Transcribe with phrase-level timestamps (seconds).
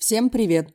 [0.00, 0.74] Всем привет!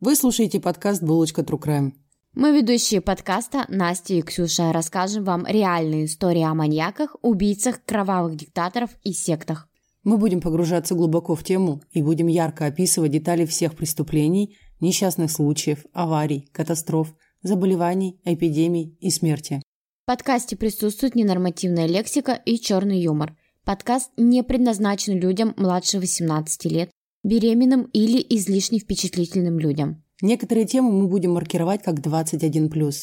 [0.00, 1.92] Вы слушаете подкаст «Булочка True Crime».
[2.34, 8.90] Мы ведущие подкаста Настя и Ксюша расскажем вам реальные истории о маньяках, убийцах, кровавых диктаторов
[9.04, 9.68] и сектах.
[10.02, 15.86] Мы будем погружаться глубоко в тему и будем ярко описывать детали всех преступлений, несчастных случаев,
[15.92, 19.62] аварий, катастроф, заболеваний, эпидемий и смерти.
[20.02, 23.36] В подкасте присутствует ненормативная лексика и черный юмор.
[23.64, 26.90] Подкаст не предназначен людям младше 18 лет,
[27.26, 30.02] беременным или излишне впечатлительным людям.
[30.22, 32.94] Некоторые темы мы будем маркировать как 21+.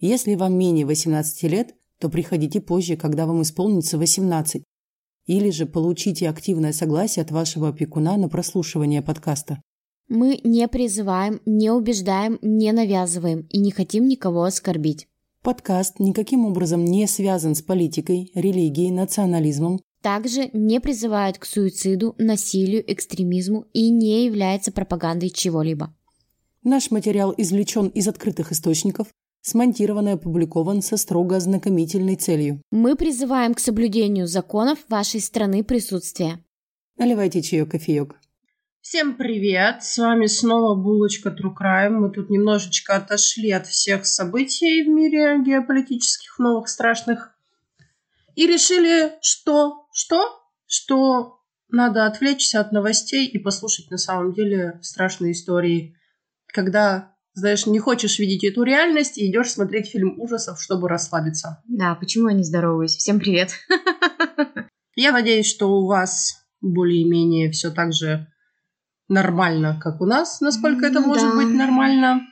[0.00, 4.64] Если вам менее 18 лет, то приходите позже, когда вам исполнится 18.
[5.26, 9.62] Или же получите активное согласие от вашего опекуна на прослушивание подкаста.
[10.08, 15.06] Мы не призываем, не убеждаем, не навязываем и не хотим никого оскорбить.
[15.42, 22.84] Подкаст никаким образом не связан с политикой, религией, национализмом, также не призывает к суициду, насилию,
[22.90, 25.94] экстремизму и не является пропагандой чего-либо.
[26.62, 29.08] Наш материал извлечен из открытых источников,
[29.42, 32.60] смонтирован и опубликован со строго ознакомительной целью.
[32.70, 36.38] Мы призываем к соблюдению законов вашей страны присутствия.
[36.98, 38.16] Наливайте чаек, кофеек.
[38.82, 39.82] Всем привет!
[39.82, 41.90] С вами снова Булочка Crime.
[41.90, 47.34] Мы тут немножечко отошли от всех событий в мире геополитических, новых, страшных.
[48.40, 49.84] И решили, что?
[49.92, 50.40] Что?
[50.66, 55.94] Что надо отвлечься от новостей и послушать на самом деле страшные истории.
[56.46, 61.62] Когда, знаешь, не хочешь видеть эту реальность и идешь смотреть фильм ужасов, чтобы расслабиться.
[61.68, 62.96] Да, почему я не здороваюсь?
[62.96, 63.50] Всем привет!
[64.96, 68.26] Я надеюсь, что у вас более-менее все так же
[69.06, 71.36] нормально, как у нас, насколько это Ну может да.
[71.36, 72.22] быть нормально.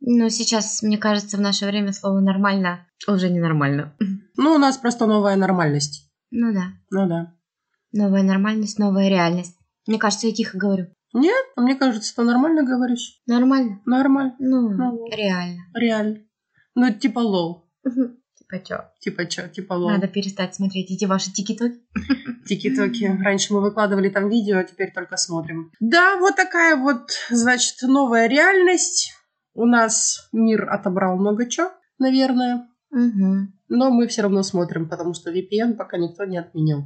[0.00, 3.96] Но сейчас, мне кажется, в наше время слово «нормально» уже ненормально.
[4.36, 6.10] Ну, у нас просто новая нормальность.
[6.30, 6.72] Ну да.
[6.90, 7.34] Ну да.
[7.92, 9.56] Новая нормальность, новая реальность.
[9.86, 10.86] Мне кажется, я тихо говорю.
[11.14, 13.22] Нет, а мне кажется, ты нормально говоришь.
[13.26, 13.80] Нормально?
[13.86, 15.06] Нормально, Ну, Ну.
[15.10, 15.62] реально.
[15.74, 16.18] реально.
[16.74, 17.70] Ну, типа low.
[17.84, 18.84] Типа чё?
[19.00, 19.90] Типа чё, типа low.
[19.90, 21.80] Надо перестать смотреть эти ваши тики-токи.
[22.46, 23.04] Тики-токи.
[23.22, 25.72] Раньше мы выкладывали там видео, а теперь только смотрим.
[25.80, 29.14] Да, вот такая вот, значит, новая реальность.
[29.56, 32.68] У нас мир отобрал много чего, наверное.
[32.90, 33.48] Угу.
[33.68, 36.84] Но мы все равно смотрим, потому что VPN пока никто не отменил.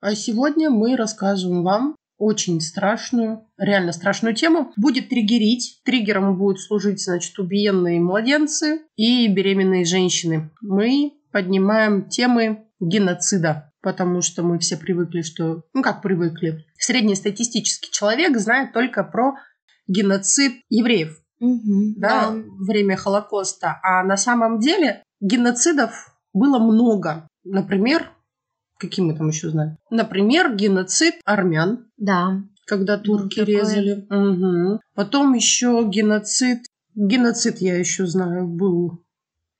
[0.00, 4.72] А сегодня мы расскажем вам очень страшную, реально страшную тему.
[4.76, 5.80] Будет триггерить.
[5.84, 10.50] Триггером будут служить, значит, убиенные младенцы и беременные женщины.
[10.60, 15.64] Мы поднимаем темы геноцида, потому что мы все привыкли, что...
[15.74, 16.64] Ну, как привыкли?
[16.78, 19.34] Среднестатистический человек знает только про
[19.88, 21.94] геноцид евреев Угу.
[21.96, 23.80] да, время Холокоста.
[23.82, 27.26] А на самом деле геноцидов было много.
[27.44, 28.10] Например,
[28.78, 29.76] какие мы там еще знаем?
[29.90, 32.42] Например, геноцид армян, Да.
[32.66, 33.54] когда турки такой.
[33.54, 34.06] резали.
[34.08, 34.80] Мгм.
[34.94, 36.60] Потом еще геноцид.
[36.94, 39.02] Геноцид я еще знаю был.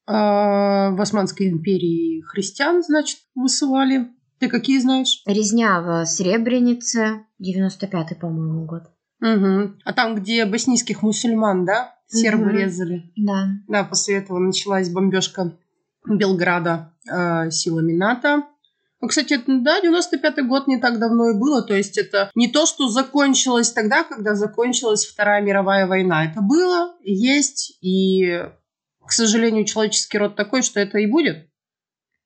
[0.06, 4.08] а, в Османской империи христиан, значит, высылали.
[4.40, 5.22] Ты какие знаешь?
[5.26, 7.24] Резня в Сребренице.
[7.40, 8.82] 95-й, по-моему, год.
[9.22, 9.78] Мгм.
[9.84, 12.56] А там, где боснийских мусульман, да, сербы Мгм.
[12.56, 13.12] резали.
[13.16, 13.46] Да.
[13.68, 15.56] Да, после этого началась бомбежка
[16.04, 18.42] Белграда э, силами НАТО.
[19.00, 21.62] Ну, кстати, это, да, 95-й год не так давно и было.
[21.62, 26.24] То есть это не то, что закончилось тогда, когда закончилась Вторая мировая война.
[26.24, 28.44] Это было, есть, и,
[29.06, 31.48] к сожалению, человеческий род такой, что это и будет.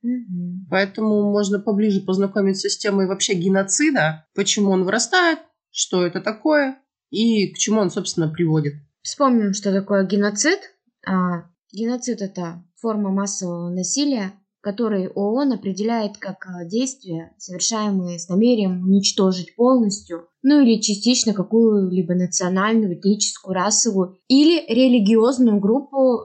[0.01, 0.67] Мгм.
[0.71, 5.41] Поэтому можно поближе познакомиться с темой вообще геноцида, почему он вырастает,
[5.71, 6.79] что это такое
[7.11, 8.75] и к чему он, собственно, приводит.
[9.03, 10.59] Вспомним, что такое геноцид.
[11.07, 18.83] А, геноцид– это форма массового насилия, который ООН определяет как а, действия, совершаемые с намерением
[18.83, 26.25] уничтожить полностью, ну или частично какую-либо национальную, этническую, расовую или религиозную группу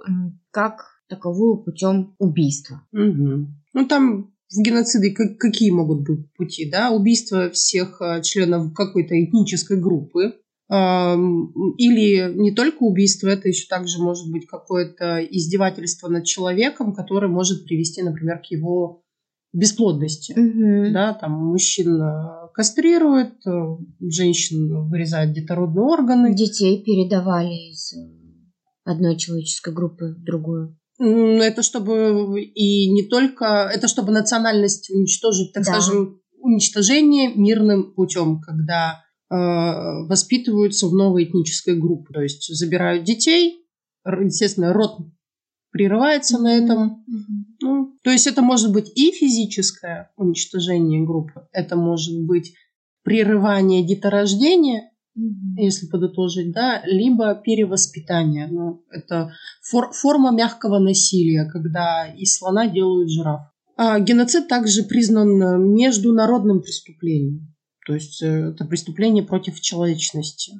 [0.49, 2.81] как таковую путем убийства.
[2.91, 3.61] Мгм.
[3.73, 6.91] Ну, там в геноциде как- какие могут быть пути, да?
[6.91, 10.33] Убийство всех а, членов какой-то этнической группы.
[10.71, 17.65] Или не только убийство, это еще также может быть какое-то издевательство над человеком, которое может
[17.65, 19.03] привести, например, к его
[19.53, 20.33] бесплодности.
[20.37, 20.93] Мгм.
[20.93, 26.33] Да, там мужчин э, кастрируют, э, женщин вырезают детородные органы.
[26.33, 27.97] Детей передавали из э,
[28.85, 30.77] одной человеческой группы в другую.
[30.99, 35.71] М, Это чтобы и не только, это чтобы национальность уничтожить, так Да.
[35.73, 42.13] скажем, уничтожение мирным путем, когда воспитываются в новой этнической группе.
[42.13, 43.65] То есть забирают детей,
[44.05, 44.97] естественно, род
[45.71, 47.03] прерывается на этом.
[47.07, 47.45] Мгм.
[47.61, 52.53] Ну, то есть это может быть и физическое уничтожение группы, это может быть
[53.03, 54.91] прерывание деторождения,
[55.57, 58.47] если подытожить, да, либо перевоспитание.
[58.47, 59.31] Ну, это
[59.61, 63.41] фор- форма мягкого насилия, когда из слона делают жираф.
[63.77, 67.50] А геноцид также признан международным преступлением.
[67.85, 70.53] То есть э, это преступление против человечности.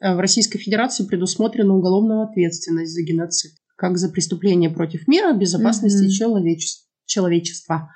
[0.00, 6.06] А в Российской Федерации предусмотрена уголовная ответственность за геноцид, как за преступление против мира, безопасности
[6.06, 6.18] mm-hmm.
[6.18, 6.86] человечества.
[7.06, 7.90] человечества.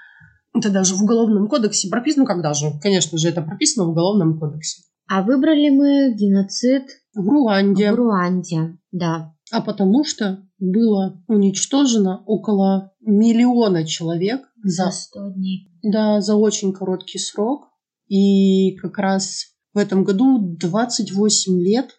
[0.55, 4.38] Это даже в Уголовном кодексе прописано, ну когда же, конечно же, это прописано в Уголовном
[4.38, 4.82] кодексе.
[5.09, 7.93] А выбрали мы геноцид в Руанде.
[7.93, 9.35] В Руанде, да.
[9.50, 15.69] А потому что было уничтожено около миллиона человек за, за 100 дней.
[15.82, 17.72] Да, за очень короткий срок.
[18.12, 21.99] И как раз в этом году 28 лет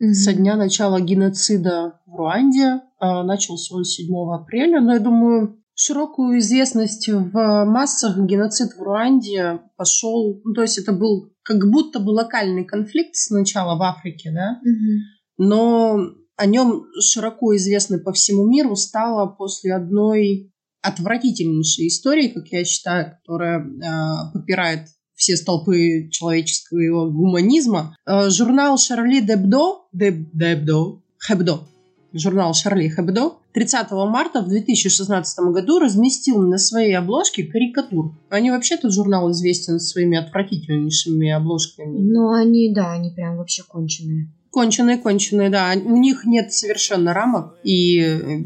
[0.00, 0.12] mm-hmm.
[0.12, 2.82] со дня начала геноцида в Руанде.
[3.00, 4.80] А, начался он 7 апреля.
[4.80, 10.92] Но я думаю, широкую известность в массах геноцид в Руанде пошел, ну, то есть это
[10.92, 15.48] был как будто бы локальный конфликт сначала в Африке, да, угу.
[15.48, 15.98] но
[16.36, 23.16] о нем широко известно по всему миру стало после одной отвратительнейшей истории, как я считаю,
[23.16, 24.86] которая э, попирает
[25.24, 27.96] все столпы человеческого гуманизма.
[28.06, 31.60] Э, журнал Шарли Дебдо, Деб, Дебдо, Хебдо,
[32.12, 38.12] журнал Шарли Хэбдо 30 марта в 2016 году разместил на своей обложке карикатур.
[38.28, 41.96] Они вообще этот журнал известен своими отвратительнейшими обложками.
[42.00, 44.30] Ну, они, да, они прям вообще конченые.
[44.50, 45.72] Конченые, конченые, да.
[45.74, 47.96] У них нет совершенно рамок, и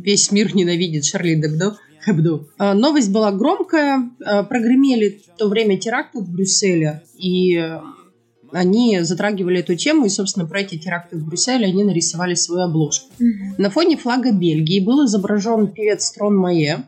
[0.05, 1.77] весь мир ненавидит Шарли Дебдо.
[2.01, 2.47] Хэбдо.
[2.59, 7.61] А, новость была громкая, а, прогремели в то время теракты в Брюсселе, и
[8.53, 13.11] они затрагивали эту тему, и, собственно, про эти теракты в Брюсселе они нарисовали свою обложку.
[13.21, 13.55] Mm-hmm.
[13.59, 16.85] На фоне флага Бельгии был изображен певец Трон Мае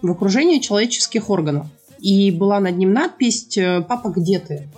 [0.00, 1.66] в окружении человеческих органов.
[2.00, 3.58] И была над ним надпись
[3.88, 4.68] «Папа, где ты?».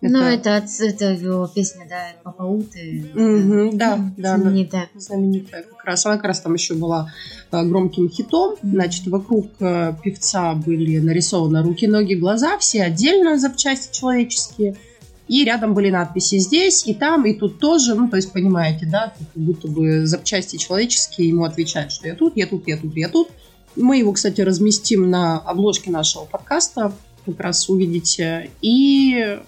[0.00, 0.12] Это...
[0.12, 3.10] Ну, это, это его песня, да, «Папа Уты».
[3.14, 4.90] Mm-hmm, да, да, знаменитая.
[4.92, 6.04] Да, знаменитая как раз.
[6.06, 7.10] Она как раз там еще была
[7.50, 8.56] э, громким хитом.
[8.62, 14.76] Значит, вокруг э, певца были нарисованы руки, ноги, глаза, все отдельно запчасти человеческие–
[15.28, 17.94] и рядом были надписи здесь, и там, и тут тоже.
[17.94, 22.36] Ну, то есть, понимаете, да, как будто бы запчасти человеческие ему отвечают, что я тут,
[22.36, 23.28] я тут, я тут, я тут.
[23.74, 26.92] Мы его, кстати, разместим на обложке нашего подкаста,
[27.26, 28.50] как раз увидите.
[28.62, 29.38] И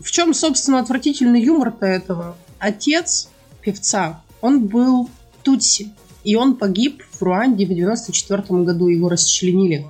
[0.00, 2.36] в чем, собственно, отвратительный юмор-то этого?
[2.58, 3.28] Отец
[3.62, 5.08] певца, он был
[5.42, 5.92] Тутси,
[6.24, 9.86] и он погиб в Руанде в 94 году, его расчленили.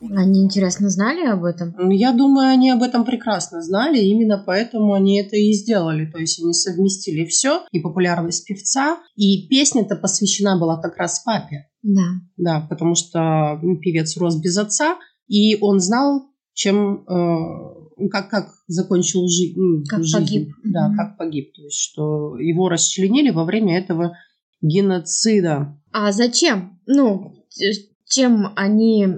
[0.00, 1.90] Они, интересно, знали об этом?
[1.90, 6.04] Я думаю, они об этом прекрасно знали, именно поэтому они это и сделали.
[6.06, 11.68] То есть они совместили все, и популярность певца, и песня-то посвящена была как раз папе.
[11.82, 12.02] Да.
[12.36, 14.98] Да, потому что певец рос без отца,
[15.28, 17.75] и он знал, чем, э,
[18.10, 20.16] как, как закончил жи- ну, как жизнь.
[20.16, 20.54] погиб.
[20.64, 21.52] Да, mm как погиб.
[21.54, 24.16] То есть, что его расчленили во время этого
[24.60, 25.80] геноцида.
[25.92, 26.80] А зачем?
[26.86, 27.46] Ну,
[28.06, 29.08] чем они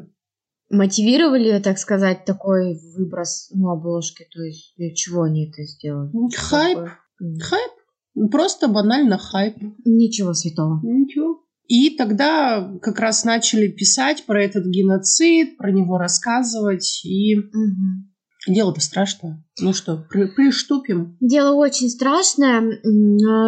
[0.71, 4.27] мотивировали, так сказать, такой выброс ну, обложки?
[4.33, 6.11] То есть для чего они это сделали?
[6.35, 6.79] Хайп.
[6.79, 7.41] Такой?
[7.41, 8.31] Хайп.
[8.31, 9.57] Просто банально хайп.
[9.85, 10.81] Ничего святого.
[10.83, 11.43] Ничего.
[11.69, 17.05] И тогда как раз начали писать про этот геноцид, про него рассказывать.
[17.05, 18.08] И угу.
[18.55, 19.45] Дело-то страшное.
[19.61, 21.17] Ну что, при, приступим?
[21.21, 22.81] Дело очень страшное.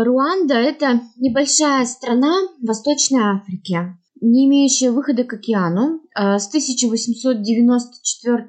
[0.05, 6.01] Руанда– это небольшая страна в Восточной Африке не имеющая выхода к океану.
[6.15, 8.49] А, с 1894,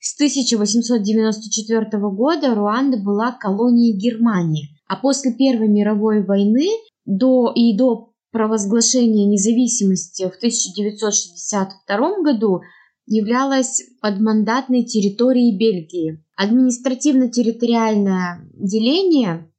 [0.00, 4.70] с 1894 года Руанда была колонией Германии.
[4.88, 6.68] А после Первой мировой войны
[7.04, 12.62] до, и до провозглашения независимости в 1962 году
[13.06, 16.24] являлась подмандатной территорией Бельгии.
[16.36, 19.50] Административно-территориальное деление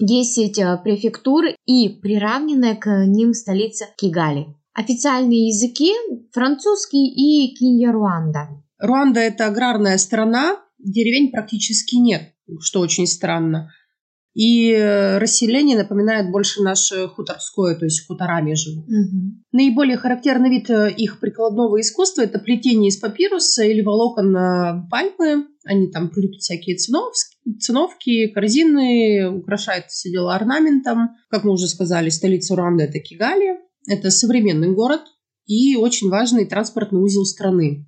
[0.00, 4.46] 10 э, префектур и приравненная к ним столица Кигали.
[4.72, 5.92] Официальные языки–
[6.32, 8.48] французский и кинья-руанда.
[8.78, 13.70] Руанда– это аграрная страна, деревень практически нет, что очень странно.
[14.40, 18.86] И э, расселение напоминает больше наше хуторское, то есть хуторами живут.
[18.86, 19.42] Угу.
[19.52, 25.46] Наиболее характерный вид э, их прикладного искусства– это плетение из папируса или волокон пальмы.
[25.66, 31.10] Они там плетут всякие циновки, циновки, корзины, украшают все дело орнаментом.
[31.28, 33.58] Как мы уже сказали, столица Руанды– это Кигали.
[33.86, 35.02] Это современный город
[35.44, 37.86] и очень важный транспортный узел страны.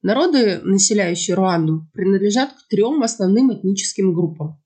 [0.00, 4.62] Народы, населяющие Руанду, принадлежат к трем основным этническим группам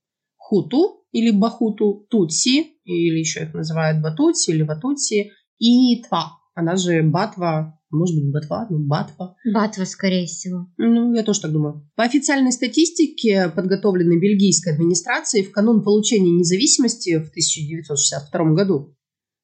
[0.47, 7.03] хуту или бахуту, тутси, или еще их называют батутси или ватутси, и тва, она же
[7.03, 9.37] батва, может быть, Батва, ну, Батва.
[9.55, 10.67] Батва, скорее всего.
[10.77, 11.89] Ну, я тоже так думаю.
[11.95, 18.97] По официальной статистике, подготовленной бельгийской администрацией в канун получения независимости в 1962 году,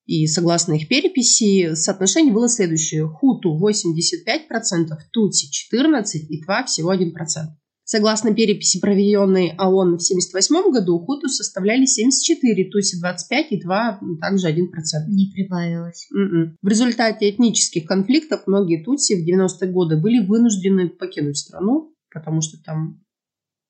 [0.06, 3.06] и согласно их переписи, соотношение было следующее.
[3.06, 7.12] Хуту 85%, Тути 14% и Тва всего 1%.
[7.84, 14.48] Согласно переписи, проведенной ООН в 1978 году, хуту составляли 74, туси 25 и 2 также
[14.48, 14.52] 1%.
[15.08, 16.08] Не прибавилось.
[16.14, 16.56] Mm-mm.
[16.62, 22.62] В результате этнических конфликтов многие тутси в 90-е годы были вынуждены покинуть страну, потому что
[22.62, 23.02] там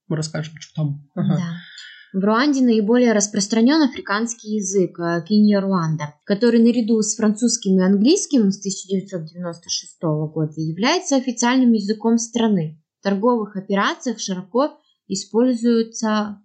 [0.09, 1.09] мы расскажем, что там.
[1.15, 1.37] Ага.
[1.37, 2.19] Да.
[2.21, 8.59] В Руанде наиболее распространен африканский язык э, Кинья-Руанда, который наряду с французским и английским с
[8.59, 12.82] 1996 года является официальным языком страны.
[13.03, 14.79] В торговых операциях широко
[15.09, 16.41] используется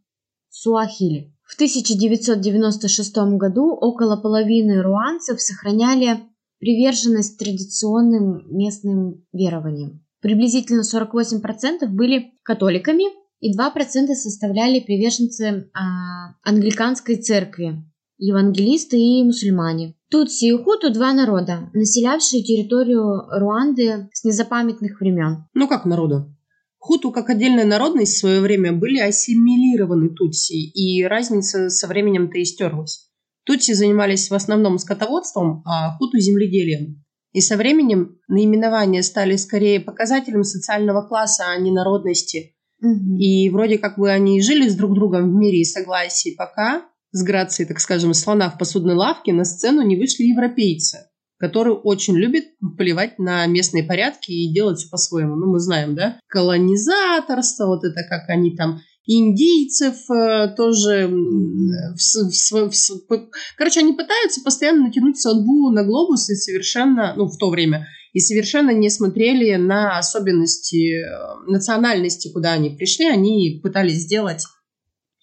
[0.50, 1.32] суахили.
[1.44, 6.20] В 1996 году около половины руанцев сохраняли
[6.58, 10.04] приверженность традиционным местным верованиям.
[10.20, 13.04] Приблизительно 48% были католиками,
[13.40, 17.84] и 2% составляли приверженцы а, англиканской церкви,
[18.18, 19.94] евангелисты и мусульмане.
[20.10, 25.46] Тутси и Хуту– два народа, населявшие территорию Руанды с незапамятных времен.
[25.54, 26.34] Ну как народа?
[26.80, 32.46] Хуту как отдельная народность в свое время были ассимилированы тутси, и разница со временем-то и
[32.46, 33.10] стерлась.
[33.46, 37.04] Тутси занимались в основном скотоводством, а хуту– земледелием.
[37.34, 43.18] И со временем наименования стали скорее показателем социального класса, а не народности– Угу.
[43.20, 47.24] И вроде как бы они жили с друг другом в мире и согласии, пока с
[47.24, 51.07] грацией, так скажем, слона в посудной лавке на сцену не вышли европейцы,
[51.40, 52.46] которые очень любят
[52.78, 55.36] плевать на местные порядки и делать все по-своему.
[55.36, 56.20] Ну, мы знаем, да?
[56.28, 61.08] Колонизаторство, вот это как они там индийцев э, тоже...
[61.08, 67.38] В, в, в, короче, они пытаются постоянно натянуть судьбу на глобус и совершенно, ну, в
[67.38, 73.06] то время, и совершенно не смотрели на особенности э, национальности, куда они пришли.
[73.08, 74.44] Они пытались сделать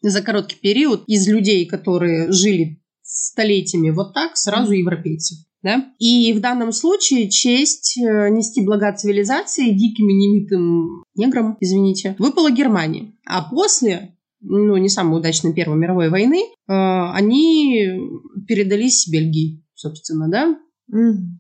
[0.03, 5.39] за короткий период из людей, которые жили столетиями вот так, сразу европейцев.
[5.65, 5.87] Да?
[5.99, 12.51] И в данном случае честь э, нести блага цивилизации диким и немитым неграм, извините, выпала
[12.51, 13.19] Германии.
[13.25, 17.99] А после, ну, не самой удачной Первой мировой войны, э, они
[18.47, 20.55] передались Бельгии, собственно, да,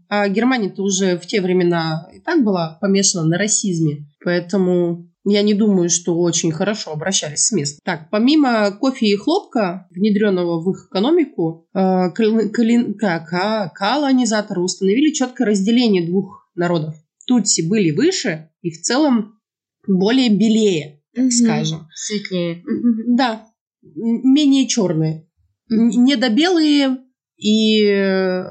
[0.08, 5.54] а Германия-то уже в те времена и так была помешана на расизме, поэтому я не
[5.54, 7.80] думаю, что очень хорошо обращались с мест.
[7.82, 16.06] Так, помимо кофе и хлопка, внедренного в их экономику, э, как, колонизаторы установили четкое разделение
[16.06, 16.94] двух народов.
[17.26, 19.40] Тутси были выше и в целом
[19.86, 21.30] более белее, так угу.
[21.32, 21.88] скажем.
[21.94, 22.62] Светлее.
[23.08, 23.46] Да,
[23.82, 25.28] менее черные.
[25.68, 26.98] Недобелые
[27.38, 28.44] и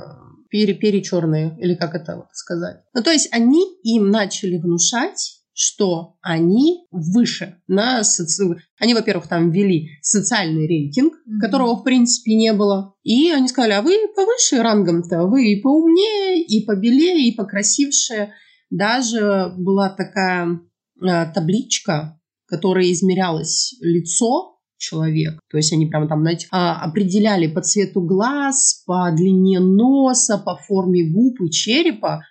[0.50, 2.78] пере, перечерные, или как это вот сказать.
[2.94, 8.44] Ну, то есть они им начали внушать, что они выше на соци...
[8.80, 11.40] Они, во-первых, там ввели социальный рейтинг, mm-hmm.
[11.40, 12.96] которого, в принципе, не было.
[13.04, 18.32] И они сказали, а вы повыше рангом-то, вы и поумнее, и побелее, и покрасивше.
[18.70, 20.60] Даже была такая
[21.02, 25.40] э, табличка, которая измерялось лицо человек.
[25.50, 30.58] То есть они прямо там, знаете, а, определяли по цвету глаз, по длине носа, по
[30.58, 32.22] форме губ и черепа,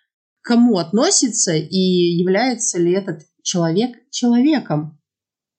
[0.43, 4.99] кому относится и является ли этот человек человеком.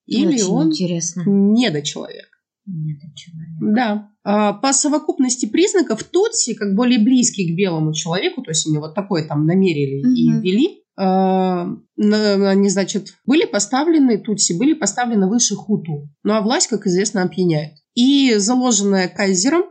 [0.05, 1.23] Или Очень он интересно.
[1.25, 2.27] недочеловек.
[2.65, 3.75] Недочеловек.
[3.75, 4.09] Да.
[4.23, 8.95] А, по совокупности признаков Тутси, как более близкий к белому человеку, то есть они вот
[8.95, 10.13] такое там намерили угу.
[10.13, 16.09] и ввели, а, они, значит, были поставлены, тутси были поставлены выше хуту.
[16.23, 17.73] Ну а власть, как известно, опьяняет.
[17.95, 19.63] И заложенная кайзером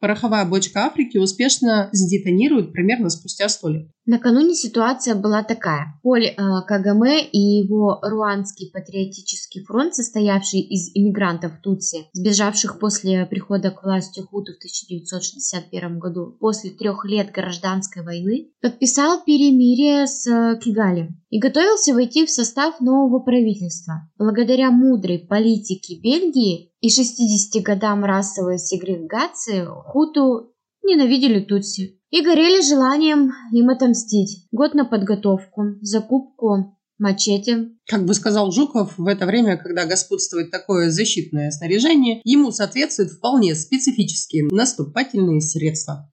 [0.00, 3.90] пороховая бочка Африки успешно сдетонирует примерно спустя сто лет.
[4.10, 6.00] Накануне ситуация была такая.
[6.02, 6.34] Поль э,
[6.66, 14.20] Кагаме и его Руанский патриотический фронт, состоявший из иммигрантов Тутси, сбежавших после прихода к власти
[14.20, 21.38] Хуту в 1961 году, после трех лет гражданской войны, подписал перемирие с э, Кигали и
[21.38, 24.08] готовился войти в состав нового правительства.
[24.16, 33.32] Благодаря мудрой политике Бельгии и 60 годам расовой сегрегации Хуту ненавидели Тутси и горели желанием
[33.52, 34.46] им отомстить.
[34.50, 37.70] Год на подготовку, закупку мачете.
[37.86, 43.54] Как бы сказал Жуков, в это время, когда господствует такое защитное снаряжение, ему соответствуют вполне
[43.54, 46.12] специфические наступательные средства.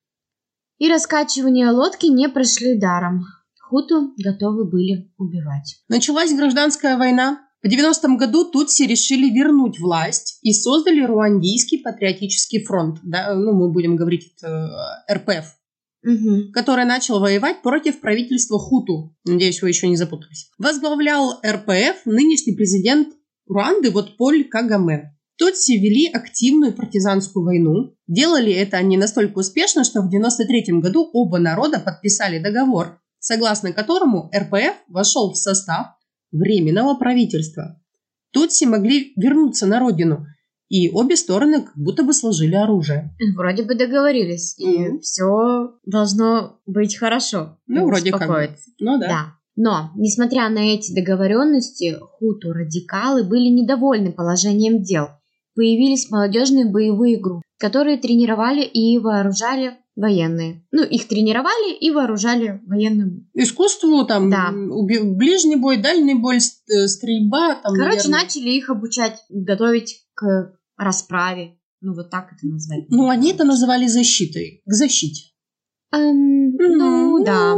[0.78, 3.24] И раскачивания лодки не прошли даром.
[3.62, 5.82] Хуту готовы были убивать.
[5.88, 7.42] Началась гражданская война.
[7.64, 13.00] В 90-м году Тутси решили вернуть власть и создали Руандийский патриотический фронт.
[13.02, 14.70] Да, ну, мы будем говорить это
[15.12, 15.56] РПФ
[16.06, 16.52] Мгм.
[16.52, 19.16] который начал воевать против правительства Хуту.
[19.26, 20.52] Надеюсь, вы еще не запутались.
[20.60, 23.10] Возглавлял РПФ нынешний президент
[23.48, 25.16] Руанды вот Поль Кагаме.
[25.38, 27.96] Тутси вели активную партизанскую войну.
[28.08, 34.32] Делали это они настолько успешно, что в 93 году оба народа подписали договор, согласно которому
[34.36, 35.88] РПФ вошел в состав
[36.32, 37.82] Временного правительства.
[38.32, 40.26] Тутси могли вернуться на родину,
[40.68, 43.16] и обе стороны как будто бы сложили оружие.
[43.36, 45.00] Вроде бы договорились, и Мгм.
[45.02, 47.58] все должно быть хорошо.
[47.68, 48.30] Ну, вроде как.
[48.80, 49.08] Ну да.
[49.08, 49.26] Да.
[49.58, 55.08] Но, несмотря на эти договоренности, хуту-радикалы были недовольны положением дел.
[55.56, 60.66] Появились молодежные боевые группы, которые тренировали и вооружали военные.
[60.74, 63.30] Ну, их тренировали и вооружали военным.
[63.34, 64.52] Искусству, там, Да.
[64.52, 68.20] ближний бой, дальний бой, э, стрельба, там, Короче, наверное.
[68.24, 71.58] начали их обучать, готовить к расправе.
[71.82, 72.86] Ну, вот так это назвать.
[72.90, 75.32] Ну, они это называли защитой, к защите.
[75.94, 77.24] Эм, ну, Мгм.
[77.24, 77.56] да.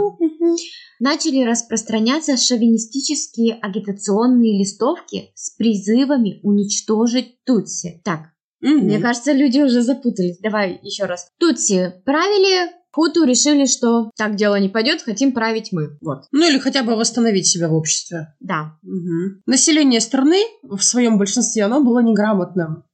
[1.00, 8.02] начали распространяться шовинистические агитационные листовки с призывами уничтожить Тутси.
[8.04, 8.86] Так, Мгм.
[8.86, 10.40] мне кажется, люди уже запутались.
[10.40, 11.30] Давай еще раз.
[11.40, 16.00] Тутси правили, Хуту решили, что так дело не пойдет, хотим править мы.
[16.02, 18.34] Вот, Ну, или хотя бы восстановить себя в обществе.
[18.40, 18.80] да.
[18.82, 19.44] Мгм.
[19.46, 22.86] Население страны в своем большинстве оно было неграмотным.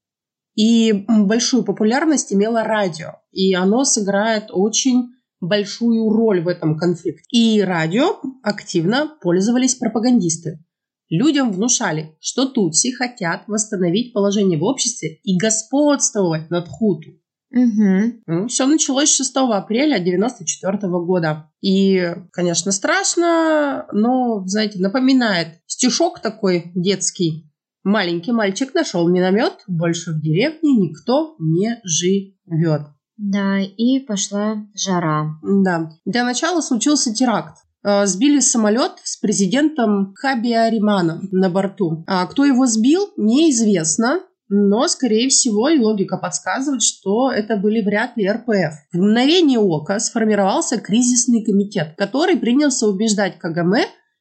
[0.56, 3.14] И большую популярность имело радио.
[3.32, 7.24] И оно сыграет очень большую роль в этом конфликте.
[7.32, 10.60] И радио активно пользовались пропагандисты.
[11.08, 17.23] Людям внушали, что тутси хотят восстановить положение в обществе и господствовать над хуту.
[17.54, 18.48] Угу.
[18.48, 21.52] все началось 6 апреля 1994 года.
[21.62, 27.52] И, конечно, страшно, но, знаете, напоминает стишок такой детский.
[27.84, 32.88] Маленький мальчик нашел миномет, больше в деревне никто не живет.
[33.18, 35.36] Да, и пошла жара.
[35.44, 35.92] Да.
[36.06, 37.58] Для начала случился теракт.
[37.84, 42.04] Э, Сбили самолет с президентом Хабиариманом на борту.
[42.08, 44.22] А кто его сбил, неизвестно.
[44.56, 48.74] Но, скорее всего, и логика подсказывает, что это были вряд ли РПФ.
[48.94, 53.74] В мгновение ока сформировался кризисный комитет, который принялся убеждать КГМ,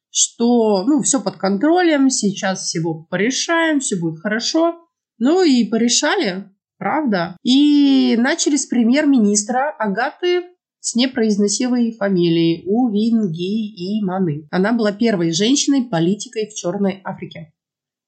[0.08, 4.76] что ну, все под контролем, сейчас всего порешаем, все будет хорошо.
[5.18, 6.46] Ну и порешали,
[6.78, 7.36] правда.
[7.42, 10.44] И начали с премьер-министра Агаты
[10.80, 14.48] с непроизносимой фамилией Увинги и Маны.
[14.50, 17.52] Она была первой женщиной-политикой в Черной Африке.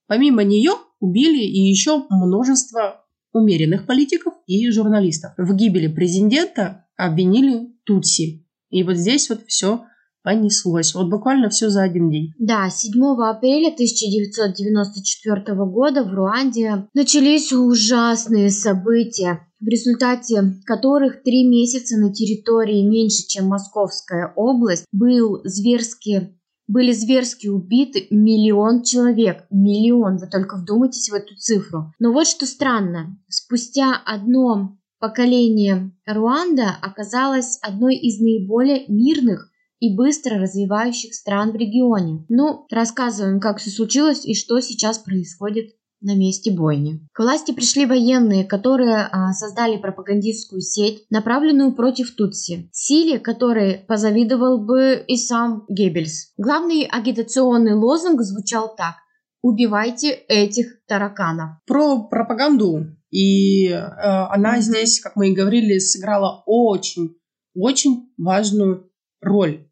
[0.07, 0.73] Помимо нее
[1.05, 5.33] убили и еще множество умеренных политиков и журналистов.
[5.37, 8.47] В гибели президента обвинили Тутси.
[8.71, 9.85] И вот здесь вот все
[10.23, 10.95] понеслось.
[10.95, 12.33] Вот буквально все за один день.
[12.39, 21.99] Да, 7 апреля 1994 года в Руанде начались ужасные события, в результате которых три месяца
[21.99, 29.45] на территории меньше, чем Московская область, был зверски, были зверски убиты миллион человек.
[29.51, 31.93] Миллион, вы только вдумайтесь в эту цифру.
[31.99, 39.51] Но вот что странно, спустя одно поколение Руанда оказалась одной из наиболее мирных
[39.81, 42.25] и быстро развивающих стран в регионе.
[42.31, 47.01] Ну, рассказываем, как все случилось и что сейчас происходит на месте бойни.
[47.13, 54.59] К власти пришли военные, которые а, создали пропагандистскую сеть, направленную против Тутси, силе которой позавидовал
[54.65, 56.33] бы и сам Геббельс.
[56.37, 58.97] Главный агитационный лозунг звучал так
[59.43, 61.51] «Убивайте этих тараканов».
[61.67, 62.87] Про пропаганду.
[63.11, 64.61] И э, она Мгм.
[64.63, 67.17] здесь, как мы и говорили, сыграла очень,
[67.55, 68.91] очень важную
[69.21, 69.69] роль.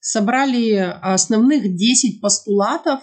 [0.00, 3.00] Собрали основных 10 постулатов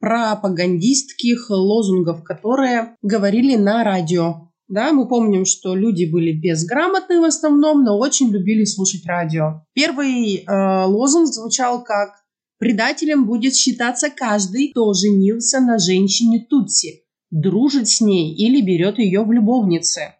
[0.00, 4.48] пропагандистских лозунгов, которые говорили на радио.
[4.66, 9.64] Да, мы помним, что люди были безграмотны в основном, но очень любили слушать радио.
[9.74, 12.10] Первый э, лозунг звучал как
[12.58, 19.22] «Предателем будет считаться каждый, кто женился на женщине Тутси, дружит с ней или берет ее
[19.24, 20.14] в любовницы».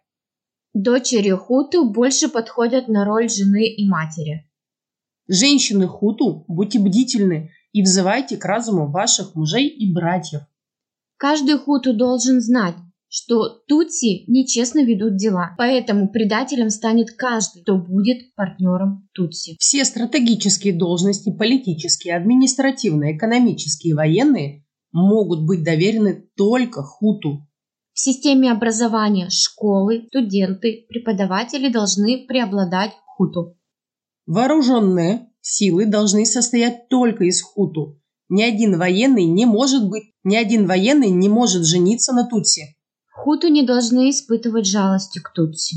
[0.73, 4.49] Дочери Хуту больше подходят на роль жены и матери.
[5.27, 10.41] Женщины хуту, будьте бдительны и взывайте к разуму ваших мужей и братьев.
[11.17, 12.75] Каждый хуту должен знать,
[13.07, 19.57] что тутси нечестно ведут дела, поэтому предателем станет каждый, кто будет партнером тутси.
[19.59, 27.47] Все стратегические должности, политические, административные, экономические и военные могут быть доверены только хуту.
[27.93, 33.57] В системе образования школы, студенты, преподаватели должны преобладать хуту.
[34.25, 37.99] Вооруженные силы должны состоять только из хуту.
[38.29, 42.77] Ни один военный не может быть, ни один военный не может жениться на тутси.
[43.11, 45.75] Хуту не должны испытывать жалости к тутси.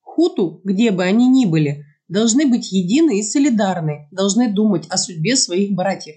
[0.00, 5.36] Хуту, где бы они ни были, должны быть едины и солидарны, должны думать о судьбе
[5.36, 6.16] своих братьев.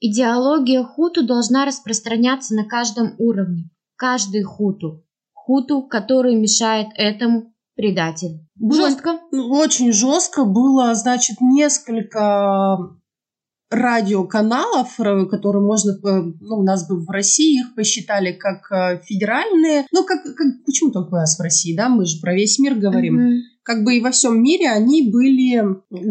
[0.00, 3.70] Идеология хуту должна распространяться на каждом уровне.
[3.96, 5.04] Каждый хуту.
[5.32, 8.40] Хуту, который мешает этому предатель.
[8.56, 9.20] Было, жестко.
[9.30, 12.98] Очень жестко было, значит, несколько
[13.70, 19.00] радиоканалов, э, которые можно, э, ну, у нас бы в России их посчитали как э,
[19.04, 22.58] федеральные, ну, как, как почему только у нас в России, да, мы же про весь
[22.58, 23.20] мир говорим.
[23.20, 23.38] Mm-hmm.
[23.62, 25.62] Как бы и во всем мире они были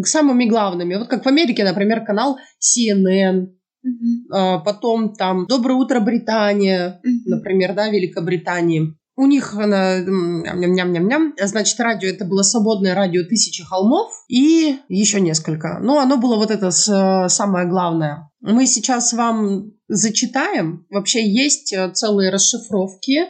[0.05, 0.95] самыми главными.
[0.95, 3.47] Вот как в Америке, например, канал CNN,
[3.85, 4.63] Mm-hmm.
[4.65, 7.21] Потом там «Доброе утро, Британия», mm-hmm.
[7.27, 8.96] например, да, Великобритании.
[9.17, 11.33] У них она ням-ням-ням-ням.
[11.41, 15.79] Значит, радио это было свободное радио «Тысячи холмов» и еще несколько.
[15.81, 18.29] Но оно было вот это самое главное.
[18.41, 20.85] Мы сейчас вам зачитаем.
[20.91, 23.27] Вообще есть э, целые расшифровки э,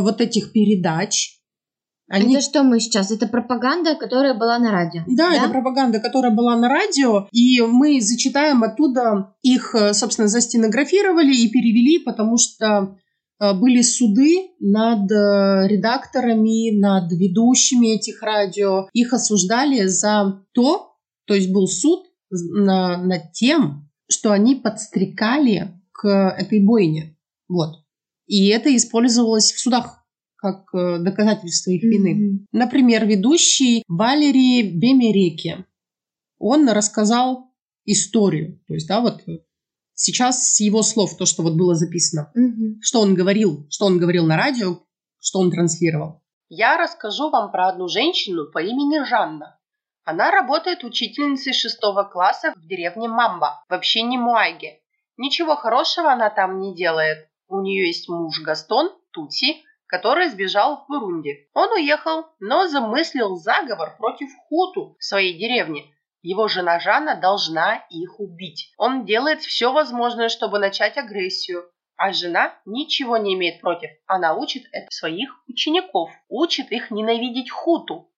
[0.00, 1.38] вот этих передач.
[2.08, 2.34] Они...
[2.34, 3.12] Это что мы сейчас?
[3.12, 5.02] Это пропаганда, которая была на радио.
[5.06, 10.26] Да, да, это пропаганда, которая была на радио, и мы зачитаем оттуда их, э, собственно,
[10.26, 12.99] застенографировали и перевели, потому что Э,
[13.40, 18.88] были суды над э, редакторами, над ведущими этих радио.
[18.92, 20.94] Их осуждали за то,
[21.26, 27.16] то есть был суд на, над тем, что они подстрекали к этой бойне.
[27.48, 27.84] Вот.
[28.26, 30.04] И это использовалось в судах
[30.36, 32.14] как э, доказательство их вины.
[32.14, 32.46] Mm-hmm.
[32.52, 35.66] Например, ведущий Валерий Бемереки,
[36.38, 37.52] он рассказал
[37.84, 38.60] историю.
[38.66, 39.22] То есть, да, вот
[40.02, 42.32] Сейчас с его слов, то, что вот было записано.
[42.34, 42.78] Угу.
[42.80, 44.78] Что он говорил, что он говорил на радио,
[45.20, 46.22] что он транслировал.
[46.48, 49.60] Я расскажу вам про одну женщину по имени Жанна.
[50.04, 54.80] Она работает учительницей шестого класса в деревне Мамба, в общине Муайге.
[55.18, 57.28] Ничего хорошего она там не делает.
[57.48, 61.46] У нее есть муж Гастон, Тути, который сбежал в Бурунди.
[61.52, 65.82] Он уехал, но замыслил заговор против Хуту в своей деревне–
[66.22, 68.72] его жена Жанна должна их убить.
[68.76, 71.64] Он делает все возможное, чтобы начать агрессию.
[71.96, 73.90] А жена ничего не имеет против.
[74.06, 76.10] Она учит это своих учеников.
[76.28, 78.10] Учит их ненавидеть хуту.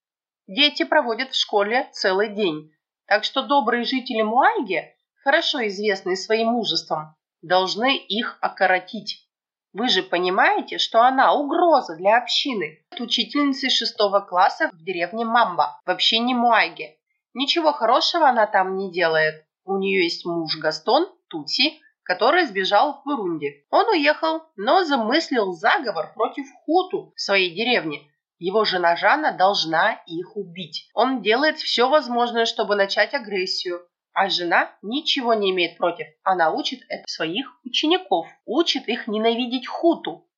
[0.47, 2.73] Дети проводят в школе целый день.
[3.07, 9.29] Так что добрые жители Муайги, хорошо известные своим мужеством, должны их окоротить.
[9.73, 12.85] Вы же понимаете, что она угроза для общины.
[12.99, 16.99] Учительница шестого класса в деревне Мамба, в общине Муайге.
[17.35, 19.47] Ничего хорошего она там не делает.
[19.65, 23.65] У нее есть муж Гастон, Тути, который сбежал в Бурунди.
[23.71, 28.03] Он уехал, но замыслил заговор против Хуту в своей деревне.
[28.39, 30.91] Его жена Жанна должна их убить.
[30.95, 33.87] Он делает все возможное, чтобы начать агрессию.
[34.15, 36.07] А жена ничего не имеет против.
[36.23, 38.27] Она учит это своих учеников.
[38.45, 40.29] Учит их ненавидеть Хуту.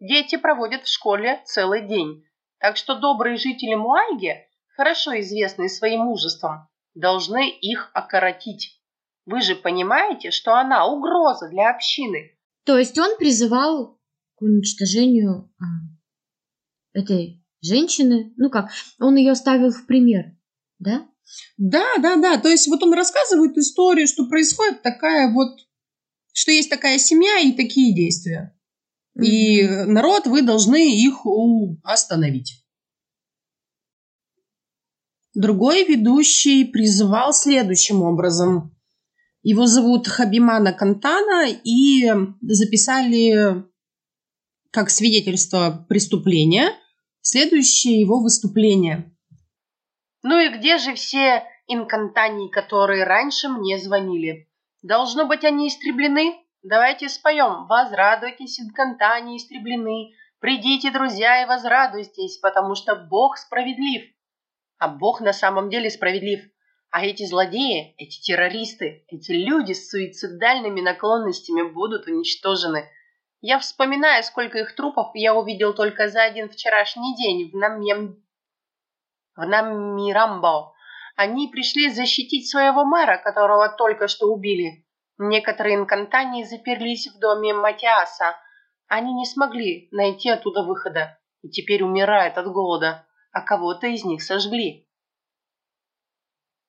[0.00, 2.24] Дети проводят в школе целый день.
[2.58, 4.48] Так что добрые жители Муайги
[4.80, 8.80] хорошо известные своим мужеством, должны их окоротить.
[9.26, 12.30] Вы же понимаете, что она угроза для общины.
[12.64, 13.98] То есть он призывал
[14.36, 15.64] к уничтожению а,
[16.94, 20.34] этой женщины, ну как, он ее ставил в пример,
[20.78, 21.06] да?
[21.58, 22.38] Да, да, да.
[22.38, 25.58] То есть вот он рассказывает историю, что происходит такая вот,
[26.32, 28.58] что есть такая семья и такие действия.
[29.18, 29.24] Mm-hmm.
[29.26, 31.26] И народ, вы должны их
[31.84, 32.59] остановить.
[35.34, 38.76] Другой ведущий призывал следующим образом.
[39.42, 42.12] Его зовут Хабимана Кантана, и
[42.42, 43.64] записали
[44.70, 46.74] как свидетельство преступления
[47.22, 49.10] следующее его выступление.
[50.22, 54.48] Ну и где же все инкантании, которые раньше мне звонили?
[54.82, 56.34] Должно быть, они истреблены?
[56.62, 57.66] Давайте споем.
[57.66, 60.12] Возрадуйтесь, инкантании истреблены.
[60.40, 64.10] Придите, друзья, и возрадуйтесь, потому что Бог справедлив.
[64.80, 66.40] А Бог на самом деле справедлив.
[66.90, 72.88] А эти злодеи, эти террористы, эти люди с суицидальными наклонностями будут уничтожены.
[73.42, 78.24] Я вспоминаю, сколько их трупов я увидел только за один вчерашний день в Намьям...
[79.36, 80.72] в Намирамбо.
[81.14, 84.86] Они пришли защитить своего мэра, которого только что убили.
[85.18, 88.34] Некоторые инкантании заперлись в доме Матиаса.
[88.88, 94.22] Они не смогли найти оттуда выхода и теперь умирают от голода а кого-то из них
[94.22, 94.88] сожгли.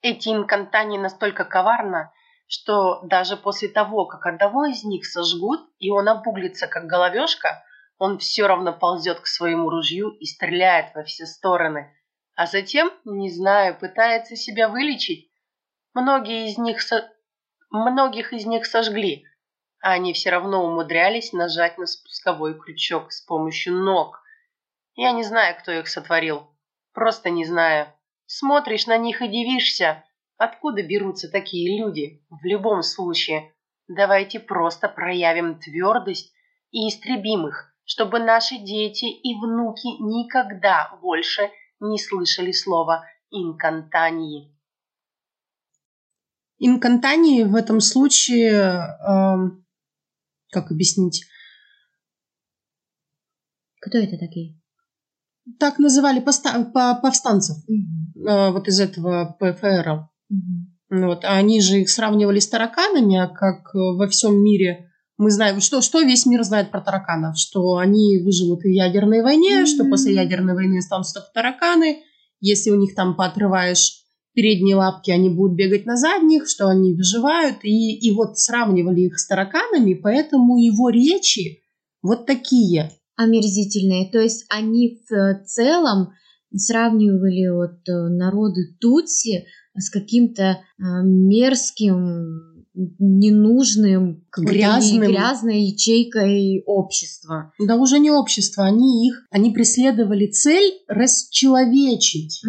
[0.02, 2.12] Эти инкантани настолько коварны,
[2.48, 7.64] что даже после того, как одного из них сожгут, и он обуглится, как головешка,
[7.98, 11.96] он все равно ползет к своему ружью и стреляет во все стороны.
[12.36, 15.32] А затем, не знаю, пытается себя вылечить.
[15.94, 17.12] Многие из них со...
[17.70, 19.26] Многих из них сожгли,
[19.82, 24.22] а они все равно умудрялись нажать на спусковой крючок с помощью ног.
[24.96, 26.51] Я не знаю, кто их сотворил.
[26.94, 27.88] Просто не знаю.
[28.26, 30.04] Смотришь на них и дивишься,
[30.38, 32.24] откуда берутся такие люди.
[32.30, 33.54] В любом случае,
[33.88, 36.34] давайте просто проявим твердость
[36.72, 41.50] и истребим их, чтобы наши дети и внуки никогда больше
[41.80, 44.56] не слышали слова «инкантании».
[46.64, 49.36] Инкантании в этом случае, э,
[50.52, 51.26] как объяснить?
[53.80, 54.61] Кто это такие?
[55.60, 60.08] Так называли повстанцев э, вот из этого ПФР.
[60.30, 60.78] Мгм.
[60.90, 61.24] Вот.
[61.24, 65.62] А они же их сравнивали с тараканами, а как э, во всем мире мы знаем,
[65.62, 69.66] что, что весь мир знает про тараканов, что они выживут в ядерной войне, Мгм.
[69.68, 72.04] что после ядерной войны останутся только тараканы.
[72.40, 74.02] Если у них там поотрываешь
[74.34, 77.64] передние лапки, они будут бегать на задних, что они выживают.
[77.64, 81.62] И, и вот сравнивали их с тараканами, поэтому его речи
[82.02, 82.92] вот такие.
[83.16, 84.10] Омерзительные.
[84.12, 86.14] То есть они в целом
[86.54, 89.46] сравнивали вот э, народы Тутси
[89.76, 90.58] с каким-то э,
[91.04, 95.02] мерзким, ненужным, Грязным.
[95.02, 97.52] грязной ячейкой общества.
[97.60, 102.42] Да уже не общество, они их, они преследовали цель расчеловечить.